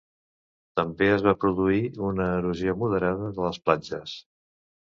També 0.79 1.09
es 1.17 1.25
va 1.27 1.33
produir 1.43 1.83
una 2.09 2.31
erosió 2.39 2.75
moderada 2.85 3.31
de 3.37 3.47
les 3.49 3.63
platges. 3.69 4.19